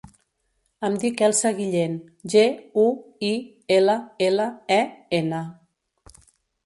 [0.87, 1.93] Em dic Elsa Guillen:
[2.35, 2.43] ge,
[2.85, 2.85] u,
[3.29, 3.31] i,
[3.79, 4.49] ela, ela,
[4.81, 4.83] e,
[5.23, 5.47] ena.